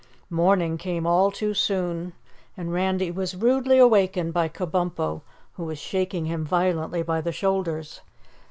Morning 0.31 0.79
came 0.79 1.05
all 1.05 1.29
too 1.29 1.53
soon, 1.53 2.13
and 2.57 2.73
Randy 2.73 3.11
was 3.11 3.35
rudely 3.35 3.77
awakened 3.77 4.33
by 4.33 4.49
Kabumpo, 4.49 5.21
who 5.53 5.63
was 5.65 5.77
shaking 5.77 6.25
him 6.25 6.43
violently 6.43 7.03
by 7.03 7.21
the 7.21 7.31
shoulders. 7.31 8.01